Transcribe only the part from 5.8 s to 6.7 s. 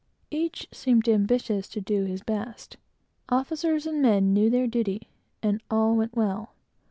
went well.